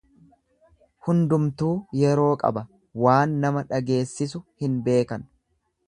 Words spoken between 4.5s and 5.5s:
hin beekan.